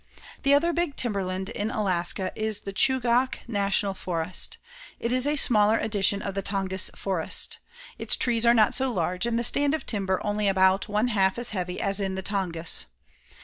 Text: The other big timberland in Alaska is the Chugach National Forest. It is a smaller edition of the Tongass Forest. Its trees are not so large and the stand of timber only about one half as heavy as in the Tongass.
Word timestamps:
The 0.41 0.55
other 0.55 0.73
big 0.73 0.95
timberland 0.95 1.49
in 1.49 1.69
Alaska 1.69 2.31
is 2.35 2.61
the 2.61 2.73
Chugach 2.73 3.47
National 3.47 3.93
Forest. 3.93 4.57
It 4.99 5.11
is 5.13 5.27
a 5.27 5.35
smaller 5.35 5.77
edition 5.77 6.23
of 6.23 6.33
the 6.33 6.41
Tongass 6.41 6.89
Forest. 6.95 7.59
Its 7.99 8.15
trees 8.15 8.43
are 8.43 8.55
not 8.55 8.73
so 8.73 8.91
large 8.91 9.27
and 9.27 9.37
the 9.37 9.43
stand 9.43 9.75
of 9.75 9.85
timber 9.85 10.19
only 10.25 10.47
about 10.47 10.89
one 10.89 11.09
half 11.09 11.37
as 11.37 11.51
heavy 11.51 11.79
as 11.79 11.99
in 12.01 12.15
the 12.15 12.23
Tongass. 12.23 12.85